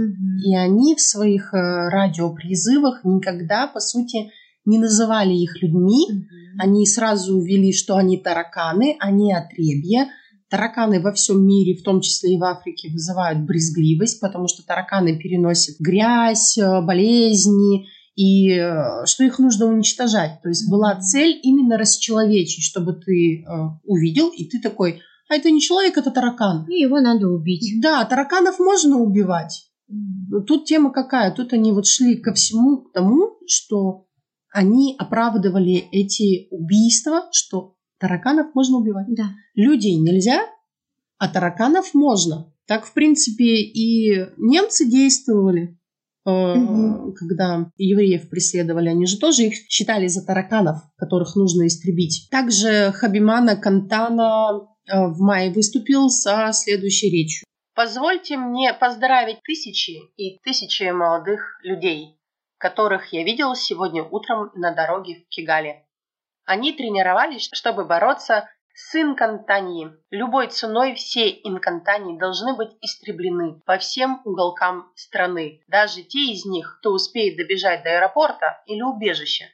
[0.44, 4.30] И они в своих э, радиопризывах никогда, по сути,
[4.64, 6.06] не называли их людьми.
[6.08, 6.26] Мгм.
[6.60, 10.08] Они сразу ввели, что они тараканы, они отребья.
[10.52, 15.18] Тараканы во всем мире, в том числе и в Африке, вызывают брезгливость, потому что тараканы
[15.18, 17.86] переносят грязь, э, болезни,
[18.16, 20.42] и э, что их нужно уничтожать.
[20.42, 23.44] То есть была цель именно расчеловечить, чтобы ты э,
[23.84, 26.66] увидел, и ты такой, а это не человек, это таракан.
[26.68, 27.80] И его надо убить.
[27.80, 29.70] Да, тараканов можно убивать.
[30.46, 31.34] Тут тема какая?
[31.34, 34.04] Тут они вот шли ко всему к тому, что
[34.52, 39.06] они оправдывали эти убийства, что тараканов можно убивать.
[39.08, 39.26] Да.
[39.54, 40.44] Людей нельзя,
[41.18, 42.52] а тараканов можно.
[42.66, 45.78] Так, в принципе, и немцы действовали,
[46.24, 47.14] Мгм.
[47.14, 48.88] когда евреев преследовали.
[48.88, 52.28] Они же тоже их считали за тараканов, которых нужно истребить.
[52.30, 57.46] Также Хабимана Кантана э, в мае выступил со следующей речью.
[57.74, 62.16] Позвольте мне поздравить тысячи и тысячи молодых людей,
[62.58, 65.84] которых я видел сегодня утром на дороге в Кигали.
[66.44, 69.92] Они тренировались, чтобы бороться с инкантанией.
[70.10, 75.62] Любой ценой все инкантании должны быть истреблены по всем уголкам страны.
[75.68, 79.44] Даже те из них, кто успеет добежать до аэропорта или убежища,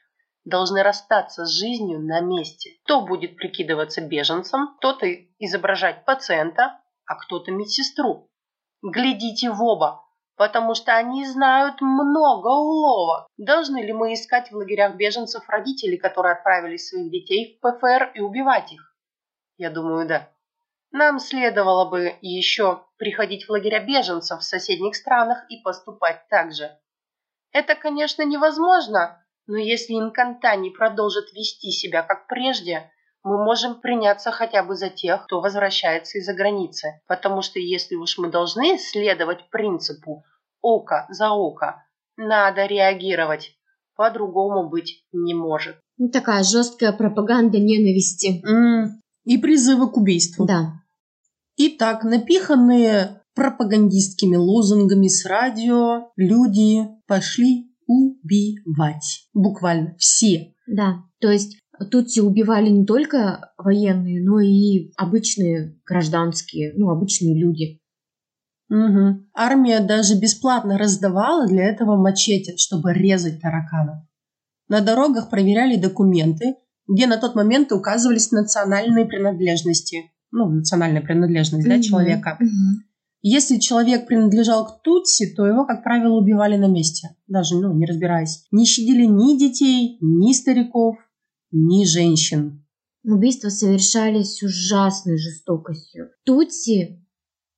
[0.45, 2.79] должны расстаться с жизнью на месте.
[2.85, 5.07] Кто будет прикидываться беженцем, кто-то
[5.39, 8.31] изображать пациента, а кто-то медсестру.
[8.83, 10.08] Глядите в оба,
[10.39, 13.27] потому что они знают много уловок.
[13.37, 18.21] Должны ли мы искать в лагерях беженцев родителей, которые отправили своих детей в ПФР и
[18.21, 18.95] убивать их?
[19.57, 20.31] Я думаю, да.
[20.93, 26.71] Нам следовало бы еще приходить в лагеря беженцев в соседних странах и поступать так же.
[27.53, 34.63] Это, конечно, невозможно, но если Инкантани продолжит вести себя как прежде, мы можем приняться хотя
[34.63, 37.01] бы за тех, кто возвращается из-за границы.
[37.07, 40.25] Потому что если уж мы должны следовать принципу
[40.61, 41.85] око за око,
[42.17, 43.53] надо реагировать.
[43.97, 45.77] По-другому быть не может.
[45.97, 48.41] Ну, такая жесткая пропаганда ненависти.
[48.47, 50.47] М, И призывы к убийству.
[50.47, 50.73] Да.
[51.57, 59.29] Итак, напиханные пропагандистскими лозунгами с радио, люди пошли убивать.
[59.35, 60.55] Буквально все.
[60.67, 67.81] Да, то есть Тутси убивали не только военные, но и обычные гражданские, ну, обычные люди.
[68.69, 69.29] Мгм.
[69.35, 73.97] Армия даже бесплатно раздавала для этого мачете, чтобы резать тараканов.
[74.69, 80.11] На дорогах проверяли документы, где на тот момент указывались национальные принадлежности.
[80.31, 81.83] Ну, национальная принадлежность для Мгм.
[81.83, 82.37] человека.
[82.39, 82.85] Мгм.
[83.23, 87.85] Если человек принадлежал к Тутси, то его, как правило, убивали на месте, даже ну, не
[87.85, 88.45] разбираясь.
[88.53, 90.97] Не щадили ни детей, ни стариков,
[91.51, 92.65] ни женщин.
[93.05, 96.11] Убийства совершались с ужасной жестокостью.
[96.25, 97.05] Тутси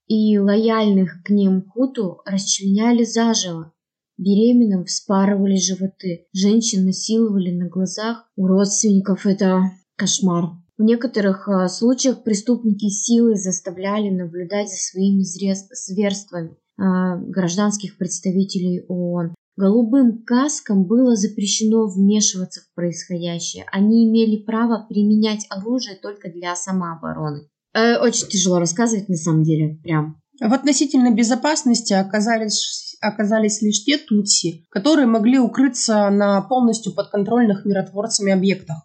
[0.07, 3.73] и лояльных к ним хуту расчленяли заживо.
[4.19, 6.27] Беременным вспарывали животы.
[6.33, 9.25] Женщин насиловали на глазах у родственников.
[9.25, 9.63] Это
[9.97, 10.51] кошмар.
[10.77, 19.35] В некоторых а, случаях преступники силой заставляли наблюдать за своими зверствами а, гражданских представителей ООН.
[19.57, 23.67] Голубым каскам было запрещено вмешиваться в происходящее.
[23.73, 27.49] Они имели право применять оружие только для самообороны.
[27.75, 30.21] Э, очень тяжело рассказывать на самом деле, прям.
[30.41, 38.33] В относительной безопасности оказались, оказались лишь те тутси, которые могли укрыться на полностью подконтрольных миротворцами
[38.33, 38.79] объектах.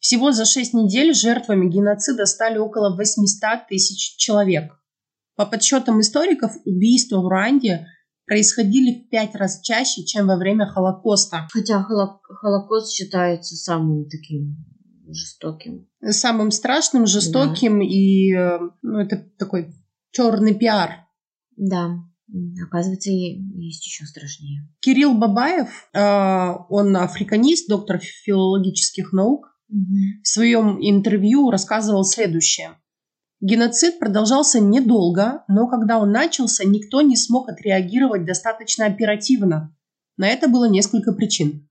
[0.00, 4.72] Всего за 6 недель жертвами геноцида стали около 800 тысяч человек.
[5.36, 7.86] По подсчетам историков, убийства в Руанде
[8.28, 11.48] происходили в пять раз чаще, чем во время Холокоста.
[11.50, 14.56] Хотя холо- Холокост считается самым таким
[15.08, 15.88] жестоким.
[16.02, 19.74] Самым страшным, жестоким и э, ну, это такой
[20.12, 21.06] черный пиар.
[21.56, 21.96] Да,
[22.62, 24.68] оказывается, есть еще страшнее.
[24.80, 32.78] Кирилл Бабаев, э, он африканист, доктор филологических наук, в своем интервью рассказывал следующее.
[33.40, 39.76] Геноцид продолжался недолго, но когда он начался, никто не смог отреагировать достаточно оперативно.
[40.16, 41.68] На это было несколько причин.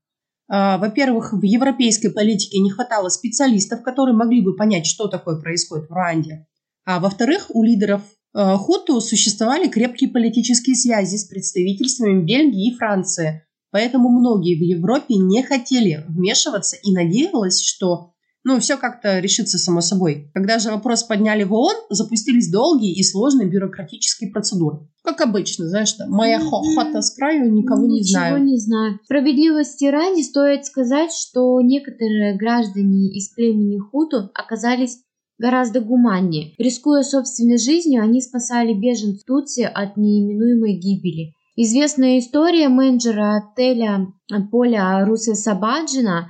[0.48, 5.90] А, Во-первых, в европейской политике не хватало специалистов, которые могли бы понять, что такое происходит
[5.90, 6.48] в Руанде.
[6.86, 8.02] А во-вторых, у лидеров
[8.34, 13.44] э, Хуту существовали крепкие политические связи с представительствами Бельгии и Франции.
[13.72, 19.82] Поэтому многие в Европе не хотели вмешиваться и надеялись, что ну, все как-то решится само
[19.82, 20.32] собой.
[20.34, 24.88] Когда же вопрос подняли в ООН, запустились долгие и сложные бюрократические процедуры.
[25.04, 28.44] Как обычно, знаешь, что моя хохота с краю, никого не Ничего знаю.
[28.44, 29.00] не знаю.
[29.04, 35.00] Справедливости ради стоит сказать, что некоторые граждане из племени Хуту оказались
[35.40, 36.54] гораздо гуманнее.
[36.58, 41.34] Рискуя собственной жизнью, они спасали беженцев Тутси от неименуемой гибели.
[41.56, 44.08] Известная история менеджера отеля
[44.52, 46.28] Поля Русе Сабаджина,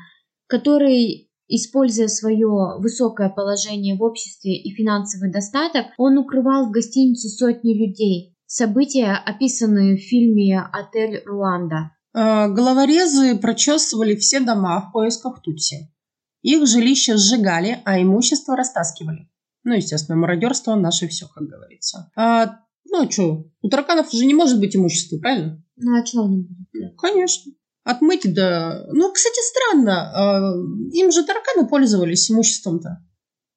[0.48, 7.74] который, используя свое высокое положение в обществе и финансовый достаток, он укрывал в гостинице сотни
[7.74, 8.36] людей.
[8.46, 11.92] События, описанные в фильме «Отель Руанда».
[12.14, 15.92] Э, Головорезы прочесывали все дома в поисках Тутси.
[16.42, 19.30] Их жилища сжигали, а имущество растаскивали.
[19.64, 22.10] Ну, естественно, мародерство наше все, как говорится.
[22.16, 25.62] А, ну, что, у тараканов же не может быть имущества, правильно?
[25.76, 26.98] Ну, а что они будут?
[26.98, 27.52] Конечно.
[27.88, 28.86] Отмыть, да...
[28.92, 30.12] Ну, кстати, странно.
[30.14, 30.54] а,
[30.92, 32.98] Им же тараканы пользовались имуществом-то.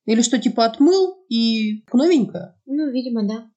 [0.07, 2.55] Или что, типа, отмыл и новенькое?
[2.65, 3.51] Ну, видимо, да.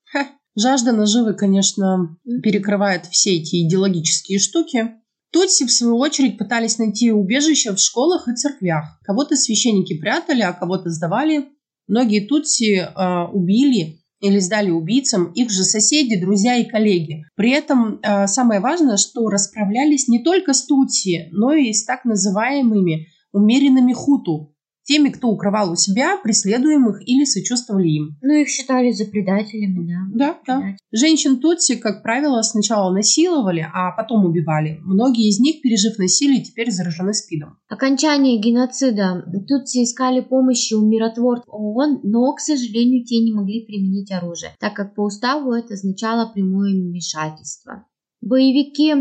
[0.55, 4.95] Жажда наживы, конечно, перекрывает все эти идеологические штуки.
[5.31, 8.99] Тутси, в свою очередь, пытались найти убежище в школах и церквях.
[9.03, 11.49] Кого-то священники прятали, а кого-то сдавали.
[11.87, 17.25] Многие тутси э, убили или сдали убийцам их же соседи, друзья и коллеги.
[17.35, 22.05] При этом э, самое важное, что расправлялись не только с тутси, но и с так
[22.05, 24.52] называемыми умеренными хуту,
[24.83, 28.17] теми, кто укрывал у себя преследуемых или сочувствовали им.
[28.21, 30.03] Ну, их считали за предателями, да.
[30.13, 30.75] Да, да.
[30.91, 34.79] Женщин Тутси, как правило, сначала насиловали, а потом убивали.
[34.81, 37.57] Многие из них, пережив насилие, теперь заражены СПИДом.
[37.69, 39.23] Окончание геноцида.
[39.47, 44.73] Тутси искали помощи у миротворцев ООН, но, к сожалению, те не могли применить оружие, так
[44.73, 47.85] как по уставу это означало прямое вмешательство.
[48.21, 48.93] Боевики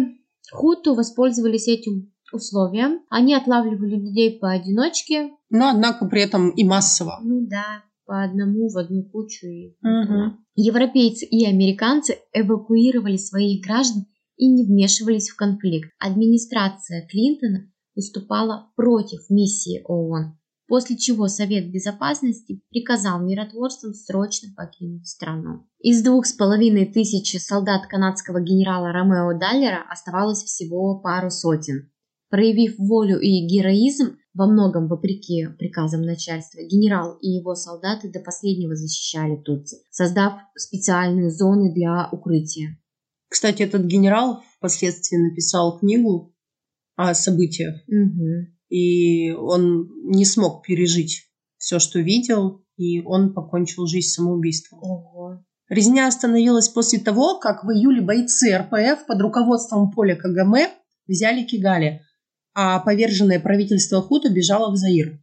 [0.51, 3.01] Хуту воспользовались этим условием.
[3.09, 7.19] Они отлавливали людей поодиночке, Но, однако, при этом и массово.
[7.23, 9.47] ну да, по одному в одну кучу.
[9.47, 9.77] И...
[9.81, 10.39] Мгм.
[10.55, 15.91] Европейцы и американцы эвакуировали своих граждан и не вмешивались в конфликт.
[15.99, 25.67] Администрация Клинтона выступала против миссии ООН, после чего Совет Безопасности приказал миротворцам срочно покинуть страну.
[25.79, 31.91] Из двух с половиной тысяч солдат канадского генерала Ромео Даллера оставалось всего пару сотен.
[32.33, 38.75] Проявив волю и героизм, во многом вопреки приказам начальства, генерал и его солдаты до последнего
[38.75, 42.79] защищали Тутси, создав специальные зоны для укрытия.
[43.29, 46.35] Кстати, этот генерал впоследствии написал книгу
[46.97, 48.57] о событиях, Мгм.
[48.71, 54.79] и он не смог пережить все, что видел, и он покончил жизнь самоубийством.
[54.83, 55.45] Ого.
[55.69, 60.55] Резня остановилась после того, как в июле бойцы РПФ под руководством Поля КГМ
[61.07, 62.01] взяли Кигали,
[62.55, 65.19] а поверженное правительство Хуту бежало в Заир.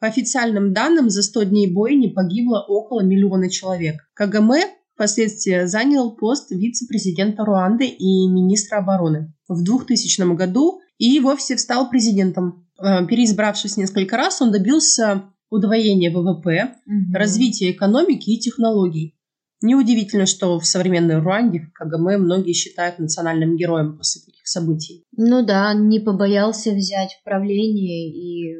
[0.00, 3.96] По официальным данным, за 100 дней бойни погибло около миллиона человек.
[4.14, 4.52] КГМ
[4.94, 9.32] впоследствии занял пост вице-президента Руанды и министра обороны.
[9.48, 12.66] В 2000 году и вовсе стал президентом.
[12.78, 17.14] Э, Переизбравшись несколько раз, он добился удвоения ВВП, Мгм.
[17.14, 19.14] развития экономики и технологий.
[19.62, 25.04] Неудивительно, что в современной Руанде КГМ многие считают национальным героем после таких событий.
[25.16, 28.54] Ну да, не побоялся взять правление и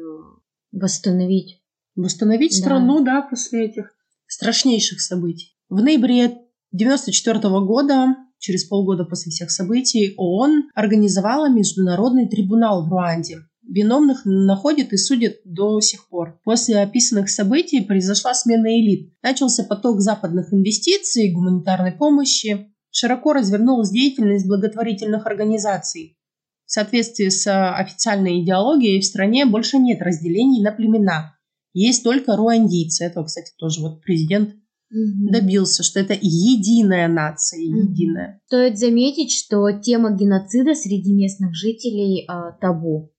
[0.71, 1.61] восстановить.
[1.95, 2.57] Восстановить Да.
[2.57, 3.91] страну, да, после этих
[4.27, 5.55] страшнейших событий.
[5.69, 6.25] В ноябре
[6.71, 13.37] 1994 года, через полгода после всех событий, ООН организовала Международный трибунал в Руанде.
[13.67, 16.39] Виновных находят и судят до сих пор.
[16.43, 19.13] После описанных событий произошла смена элит.
[19.21, 22.73] Начался поток западных инвестиций, гуманитарной помощи.
[22.91, 26.17] Широко развернулась деятельность благотворительных организаций.
[26.65, 31.35] В соответствии с э, официальной идеологией в стране больше нет разделений на племена.
[31.73, 33.05] Есть только руандийцы.
[33.05, 34.55] Этого, кстати, тоже вот президент
[34.89, 35.31] Мгм.
[35.31, 38.41] добился, что это единая нация, единая.
[38.47, 43.11] Стоит заметить, что тема геноцида среди местных жителей а, табу.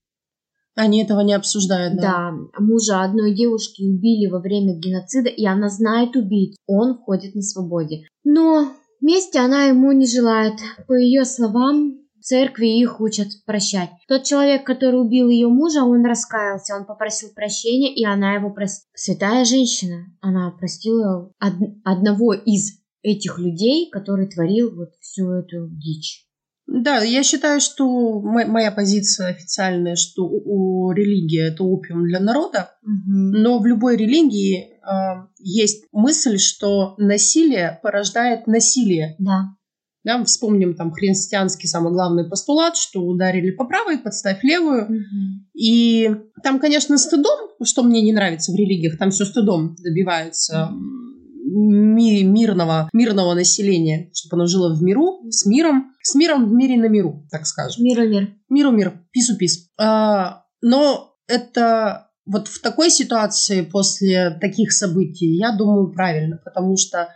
[0.80, 2.02] Они этого не обсуждают, да?
[2.02, 6.56] Да, мужа одной девушки убили во время геноцида, и она знает убийц.
[6.66, 8.02] Он ходит на свободе.
[8.22, 8.68] Но
[9.00, 10.54] мести она ему не желает.
[10.86, 13.90] По ее словам, в церкви их учат прощать.
[14.06, 18.88] Тот человек, который убил ее мужа, он раскаялся, он попросил прощения, и она его простила.
[18.94, 26.27] Святая женщина, она простила од- одного из этих людей, который творил вот всю эту дичь.
[26.70, 32.20] Да, я считаю, что мо- моя позиция официальная, что у, у религия это опиум для
[32.20, 33.30] народа, Мгм.
[33.32, 39.16] но в любой религии а, есть мысль, что насилие порождает насилие.
[39.18, 39.54] Да.
[40.04, 44.84] Да, вспомним там христианский самый главный постулат, что ударили по правой, подставь левую.
[44.84, 45.48] Мгм.
[45.54, 46.10] И
[46.42, 52.17] там, конечно, стыдом, что мне не нравится в религиях, там все стыдом добивается м, ми-
[52.38, 56.88] мирного, мирного населения, чтобы оно жило в миру, с миром, с миром в мире на
[56.88, 57.82] миру, так скажем.
[57.84, 58.34] Мир и мир.
[58.48, 59.68] Миру мир, пису пис.
[59.78, 67.08] А, но это вот в такой ситуации после таких событий, я думаю, правильно, потому что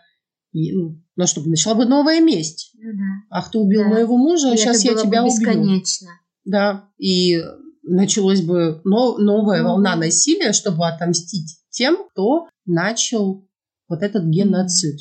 [0.55, 2.73] ну, ну, чтобы начала бы новая месть.
[2.79, 3.39] Ну да.
[3.39, 3.89] Ах, ты убил Да.
[3.89, 5.35] моего мужа, И сейчас я было бы тебя убью.
[5.39, 6.09] бесконечно.
[6.45, 7.41] Да, и
[7.83, 9.69] началось бы но- новая Мгм.
[9.71, 13.49] волна насилия, чтобы отомстить тем, кто начал
[13.89, 14.99] вот этот геноцид.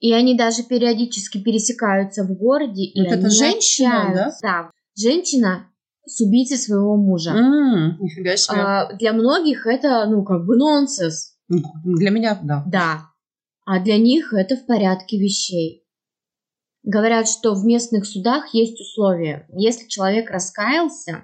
[0.00, 2.84] И они даже периодически пересекаются в городе.
[2.84, 4.38] И Вот они это женщина, общаются.
[4.42, 4.70] да?
[4.96, 5.66] Женщина
[6.06, 7.30] с убийцей своего мужа.
[7.30, 8.56] М, нифига себе.
[8.58, 11.34] А, для многих это, ну, как бы нонсенс.
[11.48, 12.64] Для меня, да.
[12.66, 13.00] Да.
[13.66, 15.84] А для них это в порядке вещей.
[16.82, 19.46] Говорят, что в местных судах есть условия.
[19.52, 21.22] Если человек раскаялся,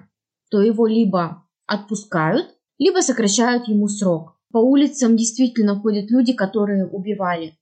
[0.51, 2.47] то его либо отпускают,
[2.77, 4.37] либо сокращают ему срок.
[4.51, 7.57] По улицам действительно ходят люди, которые убивали.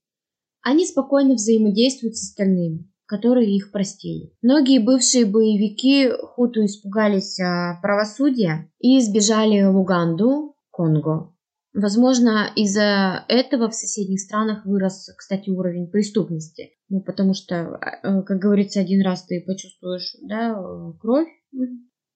[0.64, 4.32] Они спокойно взаимодействуют с остальными, которые их простили.
[4.42, 11.34] Многие бывшие боевики хуту испугались а, правосудия и сбежали в Уганду, Конго.
[11.74, 16.72] Возможно, из-за этого в соседних странах вырос, кстати, уровень преступности.
[16.88, 20.56] Ну, потому что, э, как говорится, один раз ты почувствуешь, да,
[21.00, 21.28] кровь,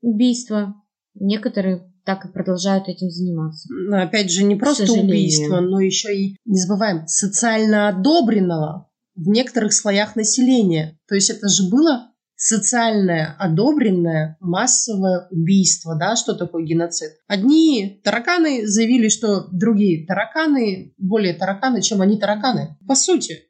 [0.01, 0.75] убийство.
[1.15, 3.67] Некоторые так и продолжают этим заниматься.
[3.69, 9.73] Но опять же, не просто убийство, но еще и, не забываем, социально одобренного в некоторых
[9.73, 10.97] слоях населения.
[11.09, 17.09] То есть это же было социальное одобренное массовое убийство, да, что такое геноцид.
[17.27, 22.77] Одни тараканы заявили, что другие тараканы более тараканы, чем они тараканы.
[22.87, 23.49] По сути,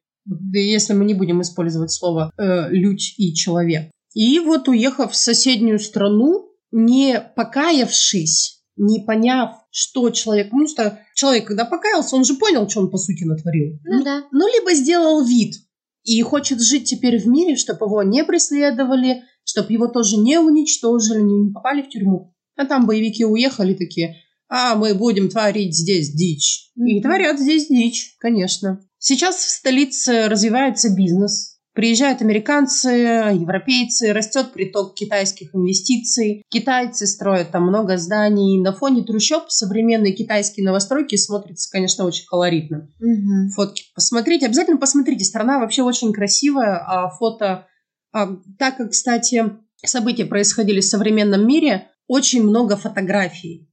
[0.52, 3.92] если мы не будем использовать слово э, «людь» и «человек».
[4.16, 10.48] И вот уехав в соседнюю страну, не покаявшись, не поняв, что человек...
[10.50, 13.80] Потому что человек, когда покаялся, он же понял, что он по сути натворил.
[13.86, 14.24] Ну да.
[14.32, 15.56] Ну, либо сделал вид
[16.04, 21.22] и хочет жить теперь в мире, чтобы его не преследовали, чтобы его тоже не уничтожили,
[21.22, 22.34] не попали в тюрьму.
[22.56, 24.16] А там боевики уехали такие,
[24.50, 26.72] а мы будем творить здесь дичь.
[26.76, 27.02] И Мгм.
[27.02, 28.80] творят здесь дичь, конечно.
[29.00, 31.57] Сейчас в столице развивается бизнес.
[31.78, 36.42] Приезжают американцы, европейцы, растет приток китайских инвестиций.
[36.50, 38.60] Китайцы строят там много зданий.
[38.60, 43.52] На фоне трущоб современные китайские новостройки смотрятся, конечно, очень колоритно Мгм.
[43.52, 44.48] фотки посмотрите.
[44.48, 45.24] Обязательно посмотрите.
[45.24, 46.78] Страна вообще очень красивая.
[46.84, 47.68] А фото...
[48.12, 49.44] а, так как, кстати,
[49.86, 53.72] события происходили в современном мире, очень много фотографий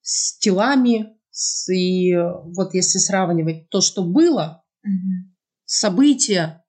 [0.00, 1.18] с телами.
[1.30, 5.36] С, и вот если сравнивать то, что было, Мгм.
[5.66, 6.62] события,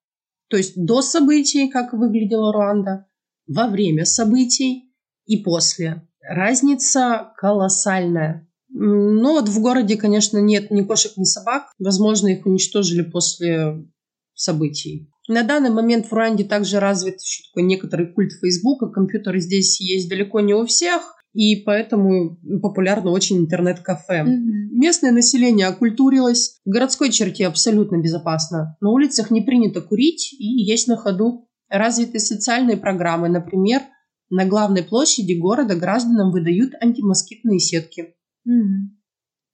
[0.49, 3.07] то есть до событий, как выглядела Руанда,
[3.47, 4.93] во время событий
[5.25, 6.07] и после.
[6.21, 8.47] Разница колоссальная.
[8.69, 11.71] Ну вот в городе, конечно, нет ни кошек, ни собак.
[11.79, 13.85] Возможно, их уничтожили после
[14.33, 15.09] событий.
[15.27, 18.87] На данный момент в Руанде также развит еще такой некоторый культ Фейсбука.
[18.87, 24.23] Компьютеры здесь есть далеко не у всех, и поэтому популярно очень интернет-кафе.
[24.23, 24.79] Мгм.
[24.79, 26.59] Местное население окультурилось.
[26.65, 28.77] В городской черте абсолютно безопасно.
[28.81, 31.47] На улицах не принято курить и есть на ходу.
[31.69, 33.29] Развиты социальные программы.
[33.29, 33.81] Например,
[34.29, 38.15] на главной площади города гражданам выдают антимоскитные сетки.
[38.45, 38.97] Мгм.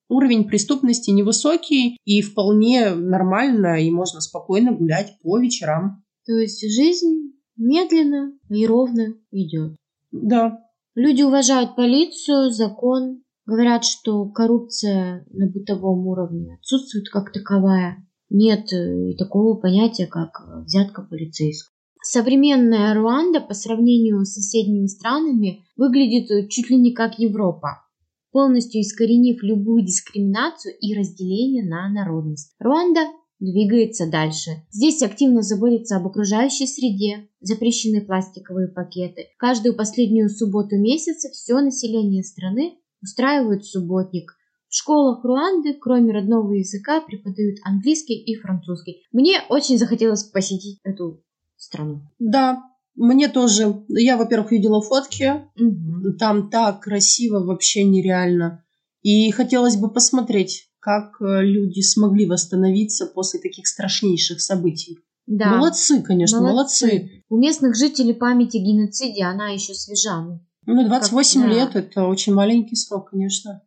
[0.09, 6.03] Уровень преступности невысокий и вполне нормально, и можно спокойно гулять по вечерам.
[6.25, 9.75] То есть жизнь медленно и ровно идет.
[10.11, 10.59] Да,
[10.95, 18.05] Люди уважают полицию, закон, говорят, что коррупция на бытовом уровне отсутствует как таковая.
[18.29, 21.73] Нет э, и такого понятия, как э, взятка полицейского.
[22.03, 27.83] Современная Руанда по сравнению с соседними странами выглядит э, чуть ли не как Европа,
[28.31, 32.53] полностью искоренив любую дискриминацию и разделение на народность.
[32.59, 33.07] Руанда
[33.51, 34.63] двигается дальше.
[34.71, 39.27] Здесь активно заботится об окружающей среде, запрещены пластиковые пакеты.
[39.37, 44.35] Каждую последнюю субботу месяца все население страны устраивает субботник.
[44.69, 49.03] В школах Руанды, кроме родного языка, преподают английский и французский.
[49.11, 51.21] Мне очень захотелось посетить эту
[51.57, 52.01] страну.
[52.17, 52.63] Да,
[52.95, 53.83] мне тоже.
[53.89, 55.43] Я, во-первых, видела фотки.
[55.55, 56.17] Мгм.
[56.17, 58.63] Там так красиво, вообще нереально.
[59.01, 64.99] И хотелось бы посмотреть, как э, люди смогли восстановиться после таких страшнейших событий.
[65.25, 65.55] Да.
[65.55, 67.23] Молодцы, конечно, молодцы.
[67.29, 70.21] У местных жителей память о геноциде, она еще свежа.
[70.21, 71.55] Ну, Ну, 28 Как- да.
[71.55, 73.61] лет это очень маленький срок, конечно.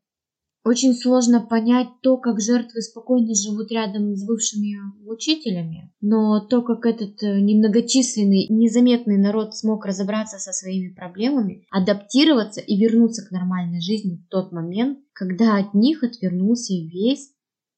[0.66, 6.86] Очень сложно понять то, как жертвы спокойно живут рядом с бывшими учителями, но то, как
[6.86, 13.80] этот э, немногочисленный, незаметный народ смог разобраться со своими проблемами, адаптироваться и вернуться к нормальной
[13.80, 17.30] жизни в тот момент, когда от них отвернулся весь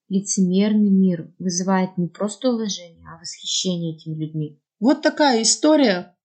[0.09, 4.63] лицемерный мир, вызывает не просто уважение, а восхищение этими людьми.
[4.81, 6.17] Вот такая история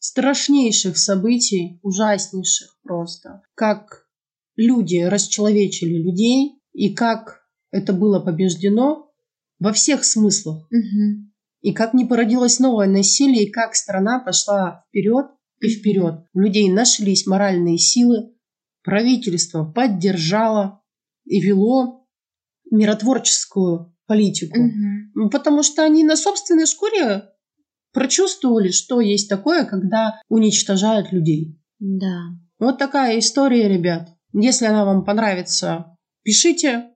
[0.00, 3.42] страшнейших событий, ужаснейших просто.
[3.54, 4.07] Как
[4.58, 9.10] люди расчеловечили людей и как это было побеждено
[9.58, 10.66] во всех смыслах.
[10.70, 11.32] Мгм.
[11.60, 15.26] И как не породилось новое насилие, и как страна пошла вперед
[15.60, 16.24] и вперед.
[16.34, 18.34] У людей нашлись моральные силы,
[18.82, 20.82] правительство поддержало
[21.24, 22.06] и вело
[22.70, 24.58] миротворческую политику.
[25.14, 27.24] Ну, Потому что они на собственной шкуре
[27.92, 31.60] прочувствовали, что есть такое, когда уничтожают людей.
[31.78, 32.20] Да.
[32.58, 34.17] Вот такая история, ребят.
[34.32, 36.90] Если она вам понравится, пишите.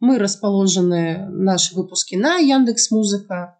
[0.00, 3.58] Мы расположены, наши выпуски на Яндекс Музыка,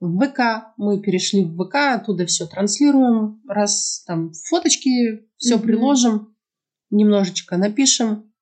[0.00, 0.74] в ВК.
[0.76, 3.42] Мы перешли в ВК, оттуда все транслируем.
[3.48, 5.62] Раз там фоточки, все Мгм.
[5.62, 6.36] приложим,
[6.90, 8.32] немножечко напишем.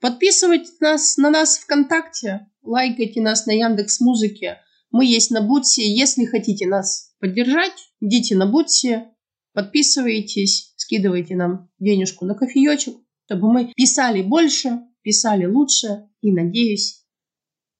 [0.00, 4.58] Подписывайтесь нас, на нас ВКонтакте, лайкайте нас на Яндекс Музыке.
[4.90, 5.82] Мы есть на Бутсе.
[5.82, 9.13] Если хотите нас поддержать, идите на Бутсе,
[9.54, 12.96] подписывайтесь, скидывайте нам денежку на кофеечек,
[13.26, 16.08] чтобы мы писали больше, писали лучше.
[16.20, 17.04] И надеюсь,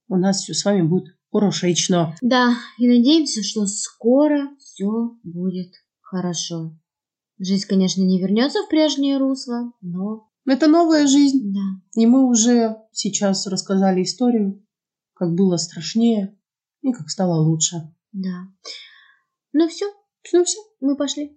[0.08, 2.14] у нас все с вами будет хорошечно.
[2.22, 6.78] Да, и надеемся, что скоро все будет хорошо.
[7.38, 11.52] Жизнь, конечно, не вернется в прежнее русло, но Это новая жизнь.
[11.52, 12.00] да.
[12.00, 14.64] И мы уже сейчас рассказали историю,
[15.14, 16.38] как было страшнее
[16.82, 17.92] и как стало лучше.
[18.12, 18.46] Да.
[19.52, 19.86] Ну все,
[20.32, 21.36] Ну все, мы пошли.